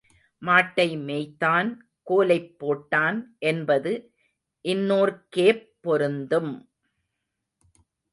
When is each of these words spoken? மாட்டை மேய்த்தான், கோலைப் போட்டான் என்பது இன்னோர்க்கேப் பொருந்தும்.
மாட்டை 0.41 0.97
மேய்த்தான், 0.99 1.69
கோலைப் 2.03 2.55
போட்டான் 2.59 3.19
என்பது 3.39 3.93
இன்னோர்க்கேப் 4.65 5.63
பொருந்தும். 5.81 6.53